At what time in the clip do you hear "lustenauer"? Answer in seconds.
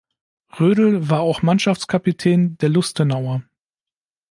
2.69-3.43